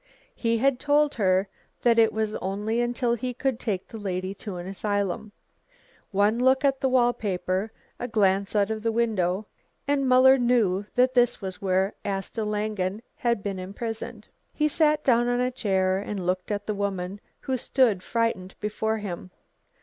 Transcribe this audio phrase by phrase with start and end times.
[0.33, 1.47] He had told her
[1.83, 5.31] that it was only until he could take the lady to an asylum.
[6.09, 9.45] One look at the wall paper, a glance out of the window,
[9.87, 14.27] and Muller knew that this was where Asta Langen had been imprisoned.
[14.51, 18.97] He sat down on a chair and looked at the woman, who stood frightened before
[18.97, 19.29] him.